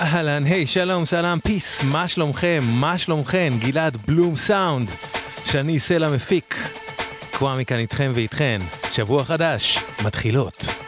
[0.00, 2.60] אהלן, היי, שלום, סלאם, פיס, מה שלומכם?
[2.66, 3.50] מה שלומכם?
[3.58, 4.90] גלעד בלום סאונד,
[5.44, 6.54] שאני סלע מפיק.
[7.38, 8.58] קוואמי כאן איתכם ואיתכן.
[8.92, 10.79] שבוע חדש, מתחילות.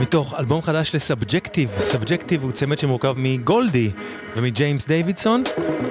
[0.00, 3.90] מתוך אלבום חדש ל Subjective, Subjective הוא צמד שמורכב מגולדי
[4.36, 5.42] ומג'יימס דיווידסון.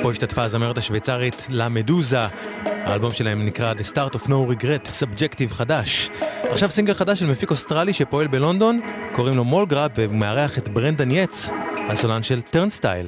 [0.01, 2.19] פה השתתפה הזמרת השוויצרית לה מדוזה,
[2.65, 6.09] האלבום שלהם נקרא The Start of No Regret, Subjective חדש.
[6.43, 8.81] עכשיו סינגל חדש של מפיק אוסטרלי שפועל בלונדון,
[9.15, 11.49] קוראים לו Mall Grab ומארח את ברנדן ייטס,
[11.89, 13.07] הסולן של Turnstile.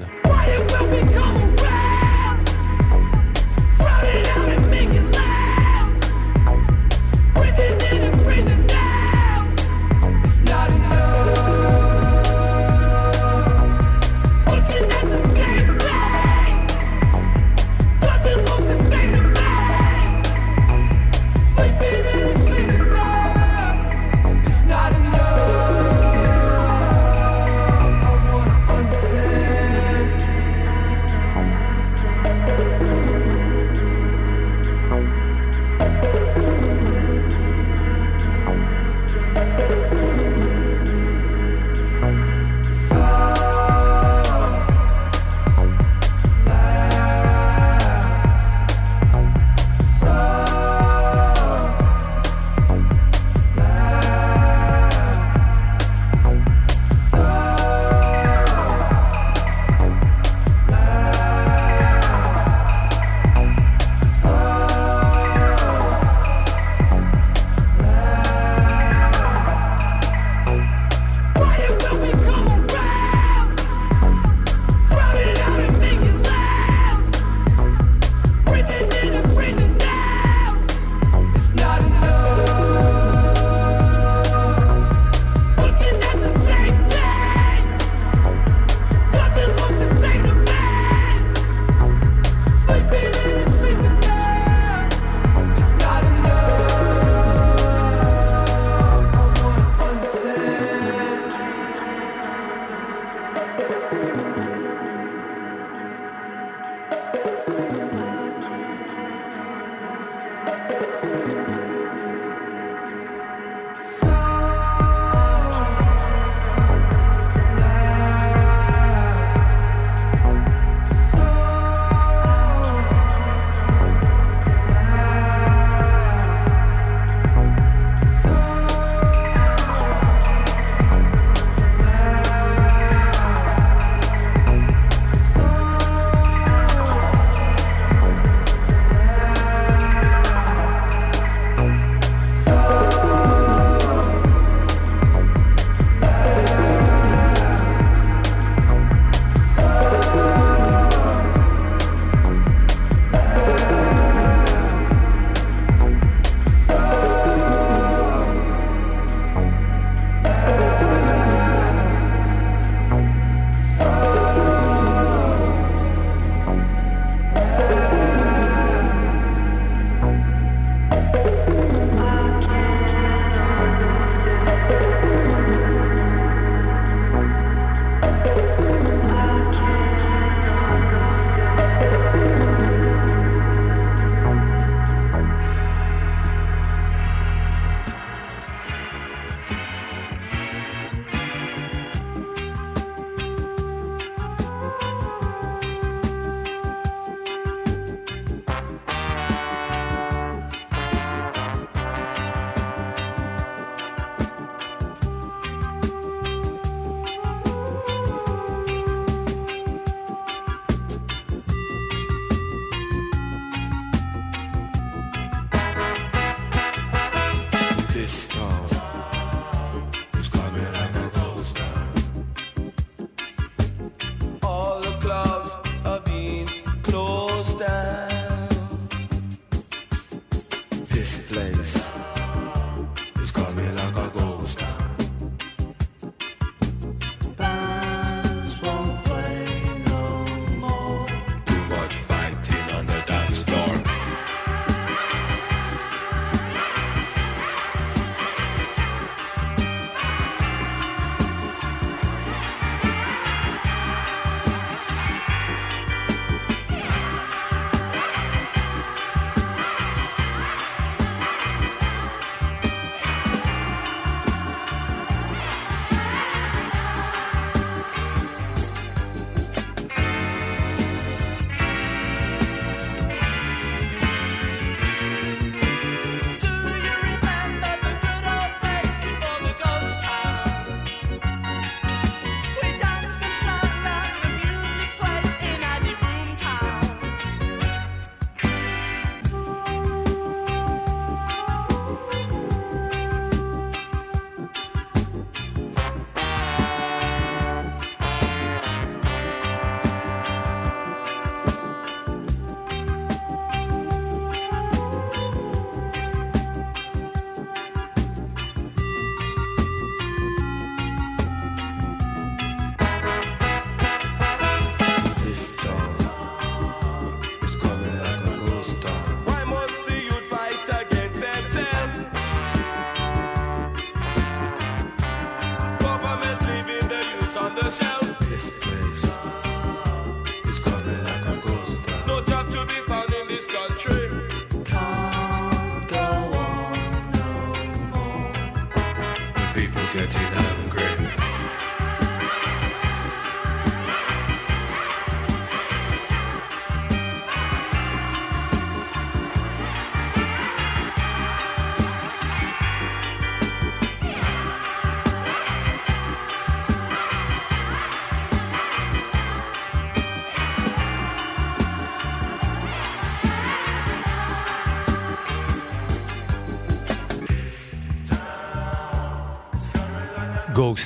[339.94, 340.81] getting hungry.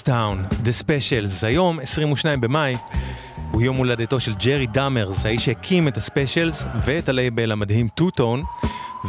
[0.06, 2.76] Town, The Specials, היום 22 במאי
[3.52, 8.44] הוא יום הולדתו של ג'רי דאמרס, האיש שהקים את ה Specials ואת הלייבל המדהים Two-Tone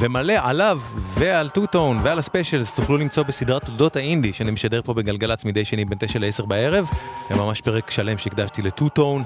[0.01, 0.81] ומלא עליו
[1.19, 5.65] ועל Two-Tone ועל ה Specials תוכלו למצוא בסדרת תולדות האינדי שאני משדר פה בגלגלצ מדי
[5.65, 6.87] שני בין 9 ל-10 בערב,
[7.29, 9.23] זה ממש פרק שלם שהקדשתי ל Two-Tone,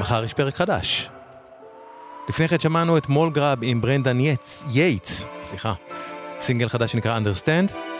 [0.00, 1.08] מחר יש פרק חדש.
[2.28, 4.18] לפני כן שמענו את Mall Grab עם ברנדן
[4.70, 5.72] יייטס, סליחה,
[6.38, 7.99] סינגל חדש שנקרא Understand.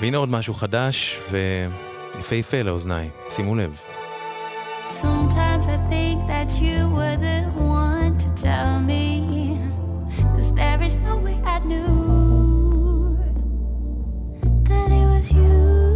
[0.00, 3.80] והנה עוד משהו חדש ויפהפה לאוזניי, שימו לב.
[15.30, 15.89] You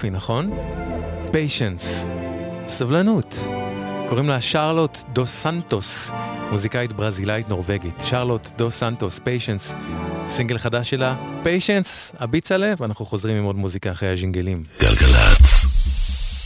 [0.00, 0.50] יופי, נכון?
[1.30, 2.06] Patience,
[2.68, 3.34] סבלנות.
[4.08, 6.10] קוראים לה שרלוט דו סנטוס,
[6.50, 7.94] מוזיקאית ברזילאית נורבגית.
[8.06, 9.74] שרלוט דו סנטוס, Patience,
[10.26, 14.62] סינגל חדש שלה, Patience, הביצה לב, אנחנו חוזרים עם עוד מוזיקה אחרי הג'ינגלים.
[14.80, 15.66] גלגלצ.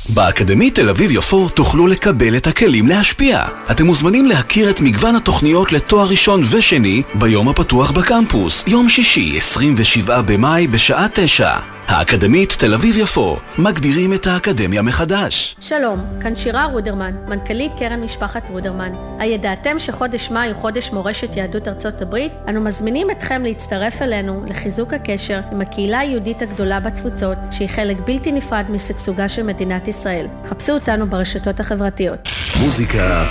[0.09, 3.45] באקדמית תל אביב יפו תוכלו לקבל את הכלים להשפיע.
[3.71, 10.23] אתם מוזמנים להכיר את מגוון התוכניות לתואר ראשון ושני ביום הפתוח בקמפוס, יום שישי, 27
[10.23, 11.51] במאי בשעה 9.
[11.89, 15.57] האקדמית תל אביב-יפו, מגדירים את האקדמיה מחדש.
[15.61, 18.93] שלום, כאן שירה רודרמן, מנכ"לית קרן משפחת רודרמן.
[19.19, 22.33] הידעתם שחודש מאי הוא חודש מורשת יהדות ארצות הברית?
[22.49, 28.33] אנו מזמינים אתכם להצטרף אלינו לחיזוק הקשר עם הקהילה היהודית הגדולה בתפוצות, שהיא חלק בלתי
[28.33, 30.27] נפרד משגשוגה של מדינת ישראל.
[30.49, 32.29] חפשו אותנו ברשתות החברתיות.
[32.61, 33.27] מוזיקה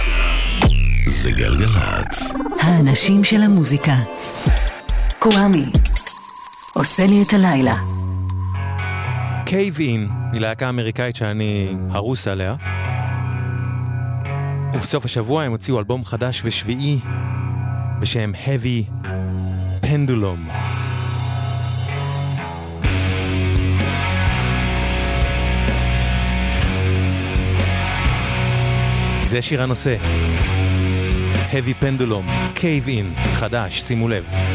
[1.08, 2.34] זה גלגלצ.
[2.62, 3.96] האנשים של המוזיקה.
[5.20, 5.66] קוואמי
[6.74, 8.03] עושה לי את הלילה.
[9.56, 12.56] קייב אין היא להקה אמריקאית שאני הרוס עליה.
[14.74, 17.00] ובסוף השבוע הם הוציאו אלבום חדש ושביעי
[18.00, 19.08] בשם Heavy
[19.84, 20.54] Pendulum.
[29.26, 29.98] זה שיר הנושא.
[31.52, 34.53] Heavy Pendulum, Cave In, חדש, שימו לב.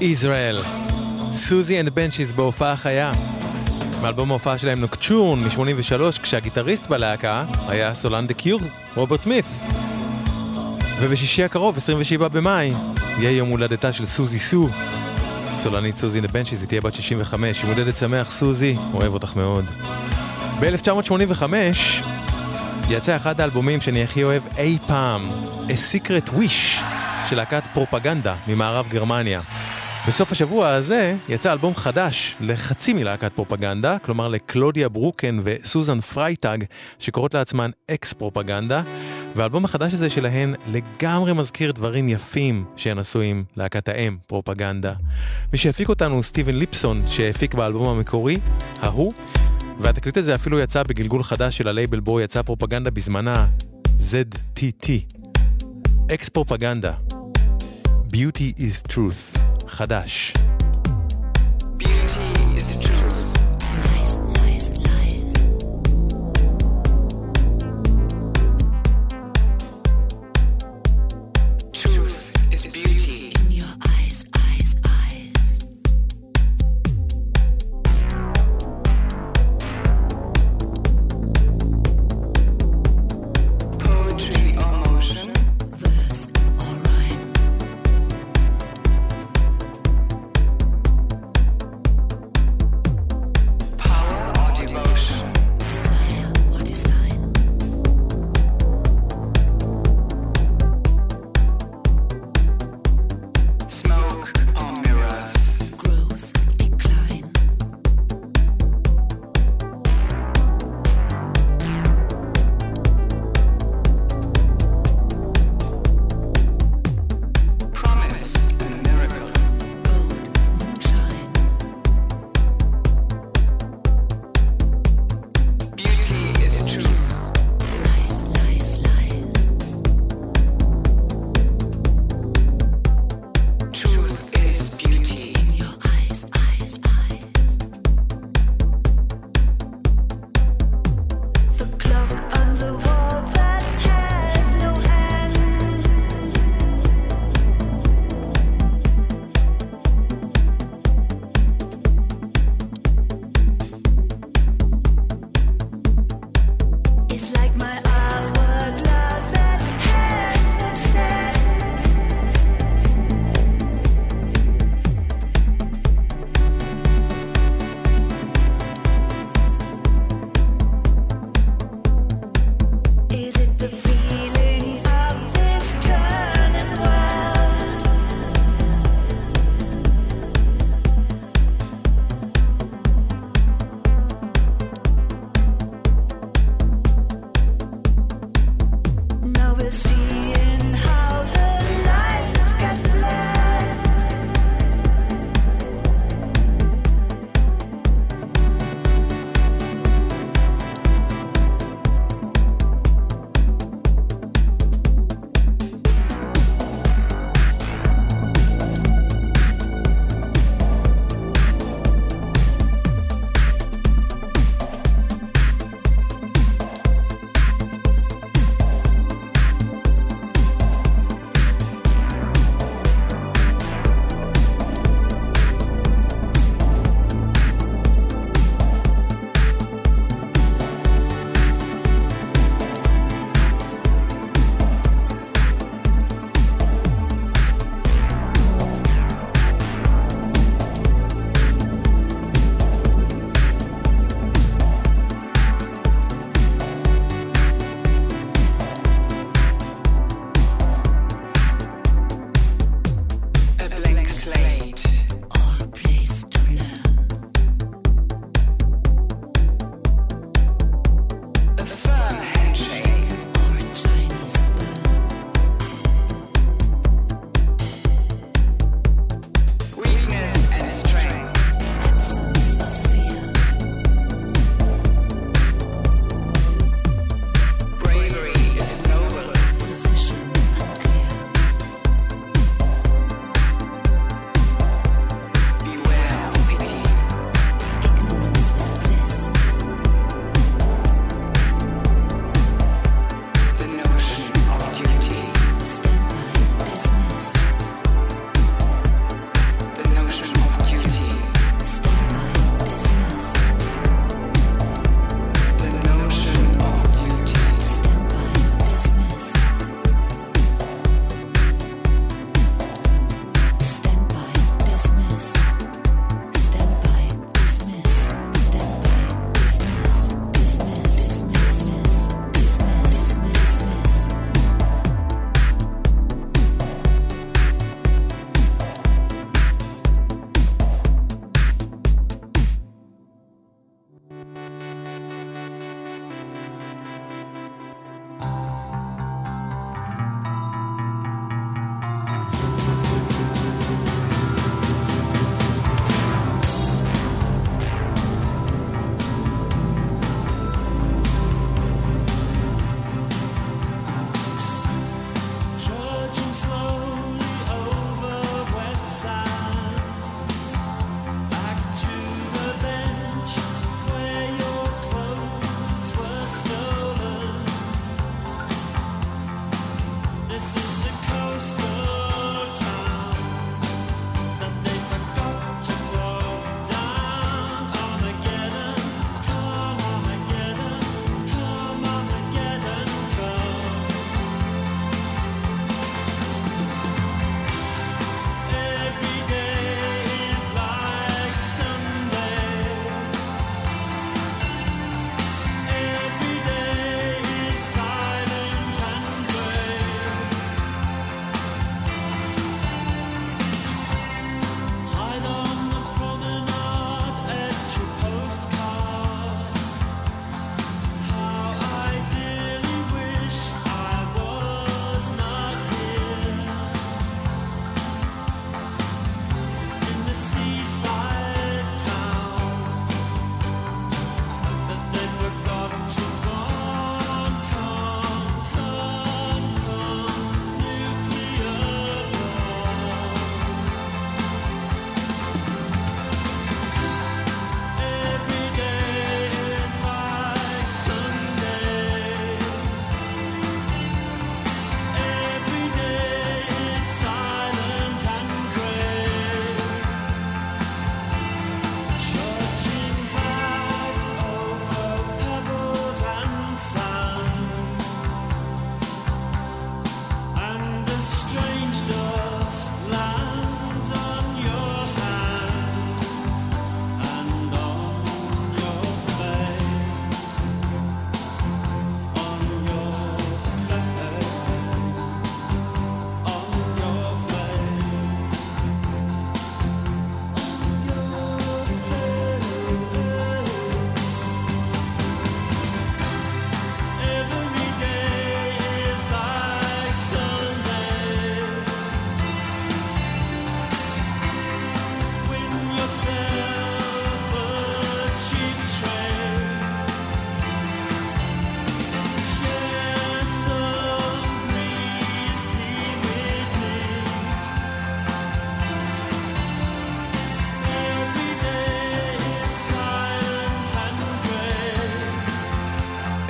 [0.00, 0.56] Israel.
[1.32, 3.12] Siouxsie and Banshees בהופעה חיה.
[4.02, 8.60] מאלבום ההופעה שלהם Nocturne מ-83, כשהגיטריסט בלהקה היה סולן The Cure,
[8.94, 9.44] רוברט סמית.
[11.00, 12.72] ובשישי הקרוב, 27 במאי,
[13.18, 14.68] יהיה יום הולדתה של סוזי סו.
[15.56, 17.62] סולנית Siouxsie and Banshees, היא תהיה בת 65.
[17.62, 19.64] יום הולדת שמח, סוזי, אוהב אותך מאוד.
[20.60, 21.42] ב-1985
[22.88, 25.30] יצא אחד האלבומים שאני הכי אוהב אי פעם,
[25.68, 26.82] A Secret Wish,
[27.28, 29.40] של להקת פרופגנדה ממערב גרמניה.
[30.08, 36.64] בסוף השבוע הזה יצא אלבום חדש לחצי מלהקת פרופגנדה, כלומר לקלודיה ברוקן וסוזן פרייטאג,
[36.98, 38.82] שקוראות לעצמן xPropaganda,
[39.36, 44.92] והאלבום החדש הזה שלהן לגמרי מזכיר דברים יפים שהן עשו עם להקת האם, פרופגנדה.
[45.52, 48.36] מי שהפיק אותו הוא סטיבן ליפסון, שהפיק באלבום המקורי,
[48.82, 49.12] ההוא,
[49.80, 53.46] והתקליט הזה אפילו יצא בגלגול חדש של הלייבל בו יצא פרופגנדה בזמנה,
[54.10, 54.88] ZTT.
[56.14, 56.92] אקס פרופגנדה.
[58.12, 59.39] Beauty is truth.
[59.70, 60.32] חדש.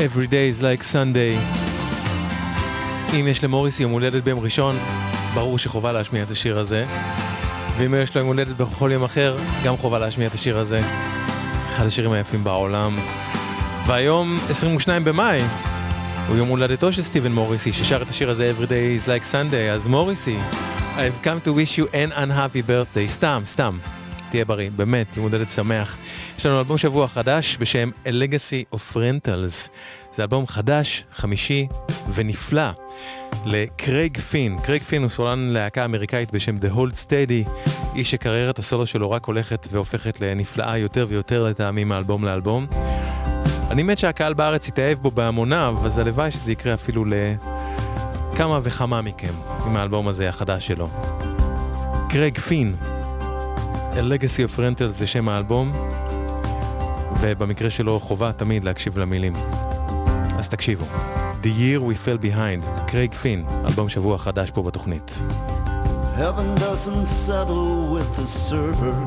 [0.01, 1.37] Every day is like Sunday.
[3.21, 4.77] אם יש למוריס יום הולדת ביום ראשון,
[5.35, 6.87] ברור שחובה להשמיע את השיר הזה.
[7.79, 10.83] ואם יש לו יום הולדת בכל יום אחר, גם חובה להשמיע את השיר הזה.
[11.69, 12.99] אחד השירים היפים בעולם.
[13.87, 15.41] והיום, 22 במאי,
[16.29, 19.73] הוא יום הולדתו של סטיבן מוריסי, ששר את השיר הזה Every day is like Sunday,
[19.73, 20.37] אז מוריסי,
[20.97, 23.79] I've come to wish you an unhappy birthday, סתם, סתם.
[24.31, 25.97] תהיה בריא, באמת, יום הולדת שמח.
[26.39, 29.69] יש לנו אלבום שבוע חדש בשם A Legacy of Rentals.
[30.15, 31.67] זה אלבום חדש, חמישי
[32.15, 32.71] ונפלא
[33.45, 34.59] לקרייג פין.
[34.63, 37.51] קרייג פין הוא סולן להקה אמריקאית בשם The Hold Steady,
[37.95, 42.67] איש שקריירת הסולו שלו רק הולכת והופכת לנפלאה יותר ויותר לטעמים מאלבום לאלבום.
[43.71, 49.35] אני מת שהקהל בארץ יתאהב בו בהמוניו, אז הלוואי שזה יקרה אפילו לכמה וכמה מכם
[49.67, 50.89] עם האלבום הזה החדש שלו.
[52.09, 52.77] קרייג פין,
[53.93, 55.73] A Legacy of Rentals זה שם האלבום,
[57.21, 59.33] ובמקרה שלו חובה תמיד להקשיב למילים.
[60.39, 60.85] אז תקשיבו.
[61.43, 65.19] The Year We Fell Behind, קרייג פין, אלבום שבוע חדש פה בתוכנית.
[66.17, 68.99] Heaven doesn't settle with the server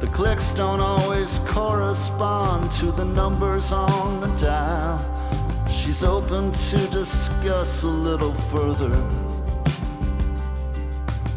[0.00, 4.98] The clicks don't always correspond to the numbers on the dial
[5.76, 8.94] She's open to discuss a little further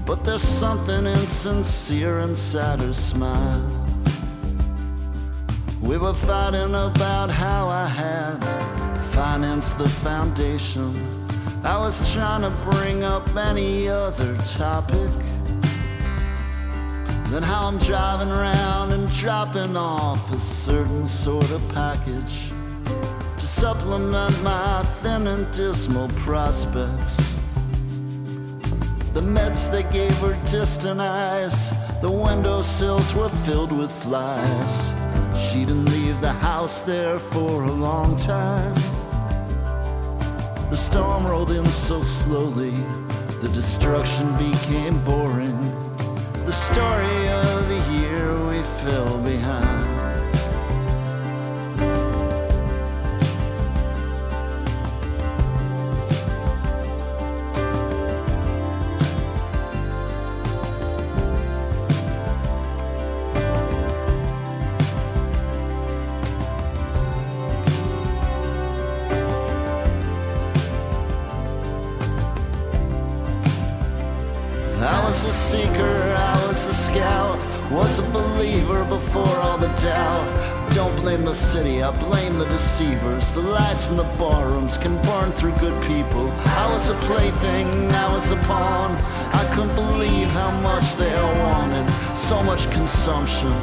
[0.06, 3.86] But there's something insincere inside her smile
[5.82, 8.38] We were fighting about how I had
[9.14, 10.90] financed the foundation.
[11.64, 15.12] I was trying to bring up any other topic
[17.30, 22.52] than how I'm driving around and dropping off a certain sort of package
[23.38, 27.35] to supplement my thin and dismal prospects.
[29.76, 31.70] They gave her distant eyes,
[32.00, 34.94] the windowsills were filled with flies.
[35.38, 38.74] She didn't leave the house there for a long time.
[40.70, 42.72] The storm rolled in so slowly,
[43.42, 45.60] the destruction became boring.
[46.46, 49.75] The story of the year we fell behind.
[81.56, 83.32] City, I blame the deceivers.
[83.32, 86.26] The lights in the barrooms can burn through good people.
[86.62, 87.68] I was a plaything,
[88.04, 88.92] I was a pawn.
[89.42, 91.86] I couldn't believe how much they all wanted.
[92.14, 93.54] So much consumption.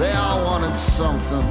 [0.00, 1.46] They all wanted something.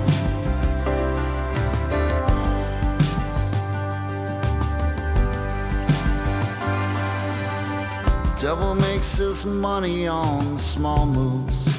[8.42, 11.77] Devil makes his money on small moves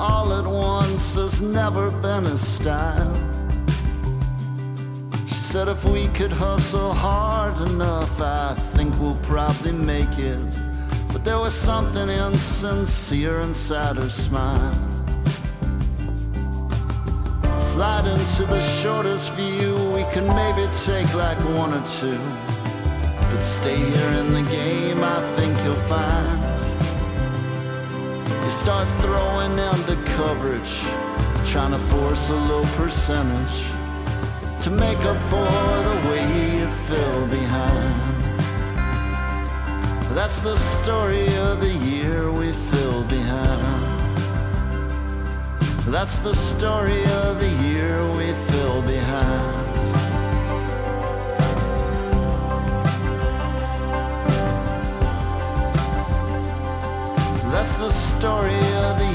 [0.00, 3.14] all at once has never been his style.
[5.26, 10.40] She said if we could hustle hard enough, I think we'll probably make it.
[11.12, 14.74] But there was something insincere inside her smile.
[17.58, 22.20] Slide into the shortest view, we can maybe take like one or two.
[23.30, 26.49] But stay here in the game, I think you'll find
[28.50, 30.80] you start throwing under coverage,
[31.52, 33.58] trying to force a low percentage
[34.60, 35.46] to make up for
[35.88, 36.22] the way
[36.58, 38.00] you fell behind.
[40.16, 44.18] That's the story of the year we fell behind.
[45.86, 49.59] That's the story of the year we fell behind.
[58.20, 59.09] Story of the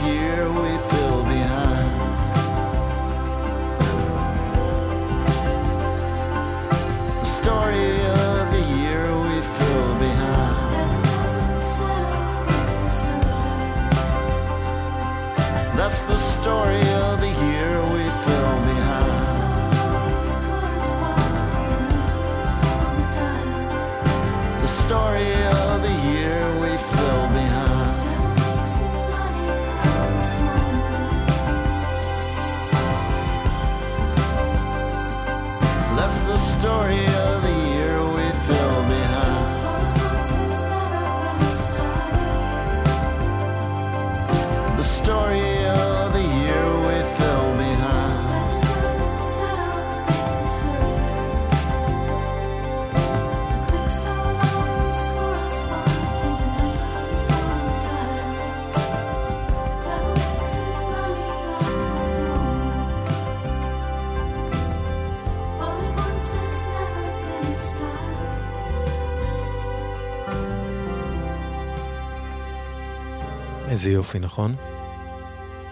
[73.70, 74.56] איזה יופי, נכון?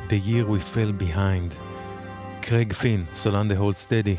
[0.07, 1.53] The Year We Fell Behind.
[2.41, 4.15] קרייג פין, סולן The Hold Steady,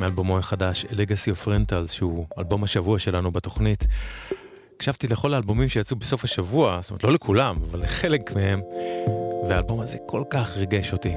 [0.00, 3.84] מאלבומו החדש, Legacy of Rentals, שהוא אלבום השבוע שלנו בתוכנית.
[4.76, 8.60] הקשבתי לכל האלבומים שיצאו בסוף השבוע, זאת אומרת, לא לכולם, אבל לחלק מהם,
[9.48, 11.14] והאלבום הזה כל כך ריגש אותי.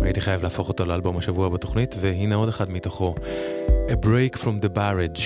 [0.00, 3.14] והייתי חייב להפוך אותו לאלבום השבוע בתוכנית, והנה עוד אחד מתוכו,
[3.66, 5.22] A Break from the Barrage,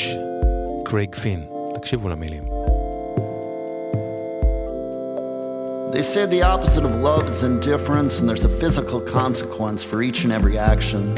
[0.84, 1.44] קרייג פין.
[1.74, 2.71] תקשיבו למילים.
[5.92, 10.24] They say the opposite of love is indifference, and there's a physical consequence for each
[10.24, 11.14] and every action.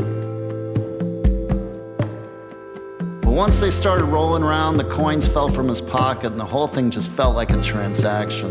[3.21, 6.67] But once they started rolling around, the coins fell from his pocket, and the whole
[6.67, 8.51] thing just felt like a transaction.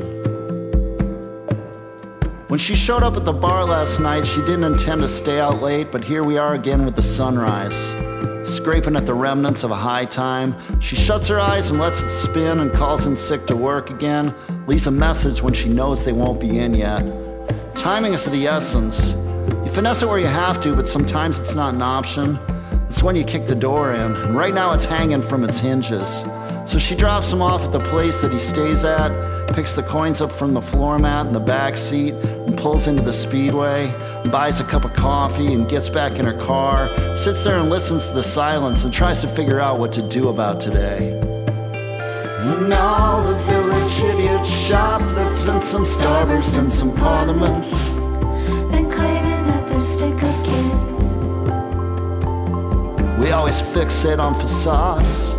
[2.47, 5.61] When she showed up at the bar last night, she didn't intend to stay out
[5.61, 8.02] late, but here we are again with the sunrise.
[8.45, 12.09] Scraping at the remnants of a high time, she shuts her eyes and lets it
[12.09, 14.35] spin and calls in sick to work again,
[14.67, 17.03] leaves a message when she knows they won't be in yet.
[17.75, 19.13] Timing is of the essence.
[19.63, 22.37] You finesse it where you have to, but sometimes it's not an option.
[22.89, 26.23] It's when you kick the door in, and right now it's hanging from its hinges.
[26.65, 29.11] So she drops him off at the place that he stays at,
[29.53, 33.01] picks the coins up from the floor mat in the back seat, and pulls into
[33.01, 33.93] the speedway,
[34.31, 38.07] buys a cup of coffee and gets back in her car, sits there and listens
[38.07, 41.19] to the silence and tries to figure out what to do about today.
[42.43, 47.89] And all the village idiots, shoplifts and some starburst and some parliaments.
[48.71, 51.13] Been claiming that they're stick-up kids.
[53.19, 55.35] We always fixate on facades.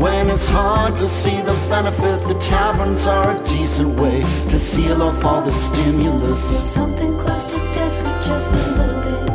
[0.00, 5.02] When it's hard to see the benefit, the taverns are a decent way to seal
[5.02, 6.40] off all the stimulus.
[6.72, 9.28] something close to dead for just a little bit.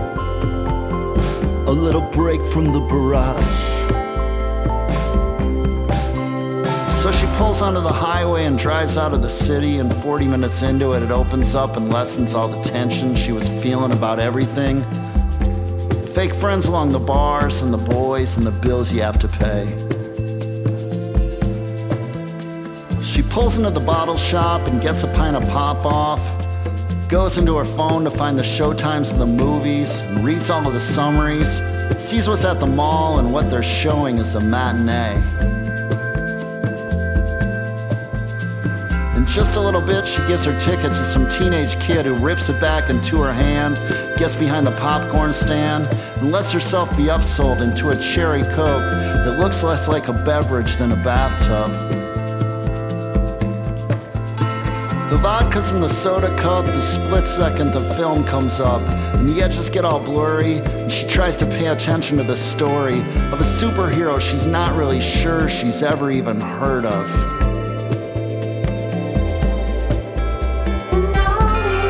[1.68, 3.61] A little break from the barrage.
[6.99, 10.63] So she pulls onto the highway and drives out of the city, and 40 minutes
[10.63, 14.82] into it, it opens up and lessens all the tension she was feeling about everything.
[16.16, 19.85] Fake friends along the bars, and the boys, and the bills you have to pay.
[23.36, 26.22] Pulls into the bottle shop and gets a pint of pop off.
[27.10, 30.74] Goes into her phone to find the showtimes of the movies and reads all of
[30.74, 31.50] the summaries.
[32.02, 35.16] Sees what's at the mall and what they're showing is a matinee.
[39.18, 42.48] In just a little bit, she gives her ticket to some teenage kid who rips
[42.48, 43.76] it back into her hand,
[44.18, 45.88] gets behind the popcorn stand,
[46.22, 48.90] and lets herself be upsold into a cherry coke
[49.26, 52.05] that looks less like a beverage than a bathtub.
[55.16, 58.82] The vodka's in the soda cup, the split second the film comes up,
[59.16, 62.99] and the edges get all blurry, and she tries to pay attention to the story
[63.32, 67.09] of a superhero she's not really sure she's ever even heard of.
[70.91, 71.86] And all the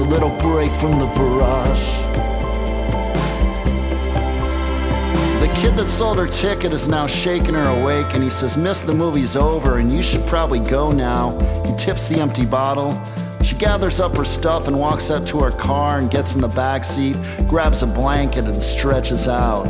[0.00, 1.86] a little break from the barrage.
[5.40, 8.80] The kid that sold her ticket is now shaking her awake and he says, Miss,
[8.80, 11.38] the movie's over and you should probably go now.
[11.66, 12.98] He tips the empty bottle.
[13.42, 16.48] She gathers up her stuff and walks out to her car and gets in the
[16.48, 19.66] back seat, grabs a blanket and stretches out.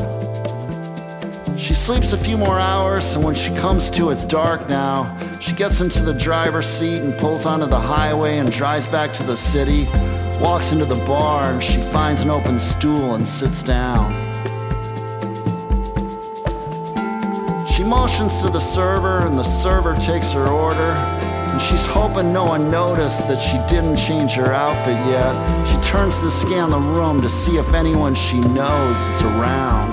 [1.59, 5.15] She sleeps a few more hours, and when she comes to, it's dark now.
[5.41, 9.23] She gets into the driver's seat and pulls onto the highway and drives back to
[9.23, 9.87] the city.
[10.41, 14.11] Walks into the bar and she finds an open stool and sits down.
[17.81, 20.93] She motions to the server, and the server takes her order.
[21.51, 25.35] And she's hoping no one noticed that she didn't change her outfit yet.
[25.67, 29.93] She turns to scan the room to see if anyone she knows is around.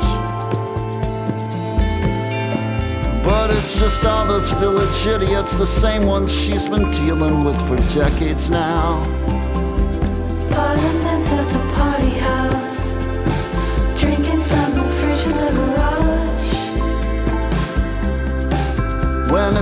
[3.24, 7.78] But it's just all those village idiots, the same ones she's been dealing with for
[7.94, 9.04] decades now.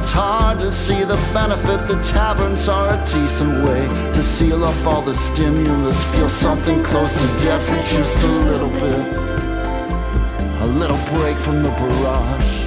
[0.05, 4.85] It's hard to see the benefit, the taverns are a decent way to seal off
[4.85, 6.03] all the stimulus.
[6.13, 9.15] Feel something close to death for just a little bit.
[10.61, 12.64] A little break from the barrage.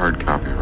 [0.00, 0.59] hard copy.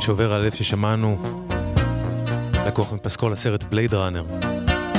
[0.00, 1.22] שובר הלב ששמענו,
[2.66, 4.24] לקוח מפסקול הסרט בלייד ראנר.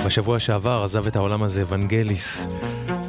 [0.06, 2.48] בשבוע שעבר עזב את העולם הזה ונגליס,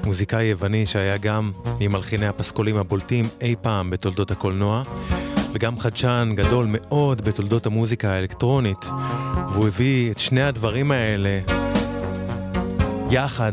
[0.05, 1.51] מוזיקאי יווני שהיה גם
[1.81, 4.83] ממלחיני הפסקולים הבולטים אי פעם בתולדות הקולנוע,
[5.53, 8.87] וגם חדשן גדול מאוד בתולדות המוזיקה האלקטרונית,
[9.49, 11.41] והוא הביא את שני הדברים האלה
[13.11, 13.53] יחד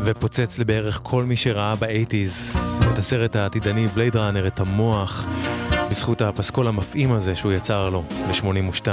[0.00, 2.56] ופוצץ לבערך כל מי שראה באייטיז
[3.02, 5.26] הסרט העתידני Blade Runner, את המוח,
[5.90, 8.86] בזכות הפסקול המפעים הזה שהוא יצר לו ב-82.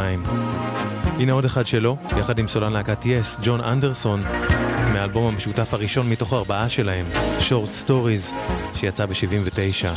[1.20, 4.24] הנה עוד אחד שלו, יחד עם סולן להקת Yes, ג'ון אנדרסון,
[4.94, 7.06] מהאלבום המשותף הראשון מתוך ארבעה שלהם,
[7.50, 8.34] Short Stories,
[8.76, 9.88] שיצא ב-79.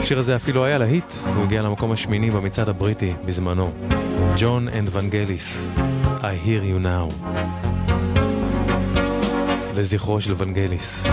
[0.00, 3.72] השיר הזה אפילו היה להיט, הוא הגיע למקום השמיני במצעד הבריטי בזמנו.
[4.36, 5.68] Jon and Vangelis,
[6.20, 7.28] I hear you now.
[9.76, 11.06] לזכרו של ונגליס.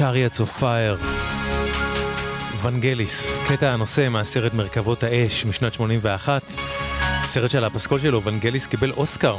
[0.00, 1.04] Of Fire.
[2.62, 6.42] ונגליס, קטע הנושא מהסרט מרכבות האש משנת 81.
[7.24, 9.36] סרט שעל הפסקול שלו, ונגליס קיבל אוסקר.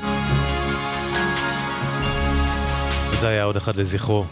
[3.19, 4.25] זה היה עוד אחד לזכרו.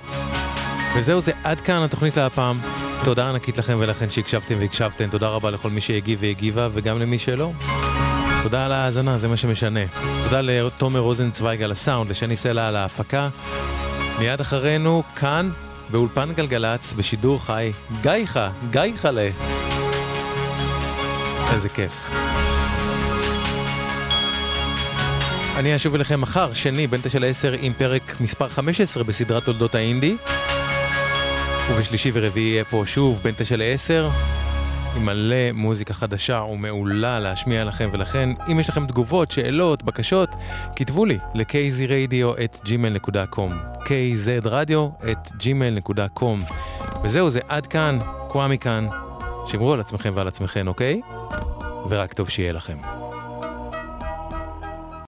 [0.96, 2.60] וזהו זה, עד כאן התוכנית להפעם.
[3.04, 7.52] תודה ענקית לכם ולכן שהקשבתם והקשבתם, תודה רבה לכל מי שהגיב והגיבה וגם למי שלא.
[8.44, 9.80] תודה על ההאזנה, זה מה שמשנה.
[10.24, 13.30] תודה לתומר רוזנצוויג על הסאונד, לשני סלע על ההפקה.
[14.20, 15.50] מיד אחרינו, כאן,
[15.92, 17.72] באולפן גלגלצ, בשידור חי,
[18.02, 19.30] גייחה, גייחלה.
[21.54, 22.12] איזה כיף.
[25.58, 30.16] אני אשוב אליכם מחר, שני, בין תשע לעשר, עם פרק מספר 15 בסדרת תולדות האינדי.
[31.72, 34.10] ובשלישי ורביעי יהיה פה שוב בין תשע לעשר,
[34.96, 40.30] עם מלא מוזיקה חדשה ומעולה להשמיע לכם, ולכן, אם יש לכם תגובות, שאלות, בקשות,
[40.76, 43.52] כתבו לי ל-kzradio@gmail.com
[43.86, 46.54] kzradio@gmail.com
[47.04, 48.88] וזהו, זה עד כאן, כואה מכאן.
[49.46, 51.02] שמרו על עצמכם ועל עצמכם, אוקיי?
[51.90, 52.78] ורק טוב שיהיה לכם.